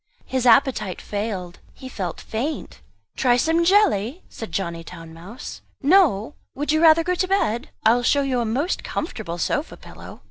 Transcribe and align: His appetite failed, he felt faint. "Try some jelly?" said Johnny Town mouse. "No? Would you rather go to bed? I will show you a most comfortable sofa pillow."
His 0.25 0.47
appetite 0.47 0.99
failed, 0.99 1.59
he 1.75 1.87
felt 1.87 2.19
faint. 2.19 2.81
"Try 3.15 3.37
some 3.37 3.63
jelly?" 3.63 4.23
said 4.29 4.51
Johnny 4.51 4.83
Town 4.83 5.13
mouse. 5.13 5.61
"No? 5.83 6.33
Would 6.55 6.71
you 6.71 6.81
rather 6.81 7.03
go 7.03 7.13
to 7.13 7.27
bed? 7.27 7.69
I 7.85 7.93
will 7.93 8.01
show 8.01 8.23
you 8.23 8.39
a 8.39 8.45
most 8.45 8.83
comfortable 8.83 9.37
sofa 9.37 9.77
pillow." 9.77 10.19